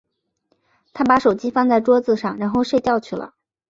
[0.93, 3.35] 她把手机放在桌子上，然后睡觉去了。